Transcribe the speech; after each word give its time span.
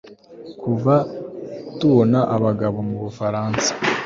Kuva 0.61 0.95
tubona 1.79 2.19
abagabo 2.35 2.77
mubufaransa 2.87 3.69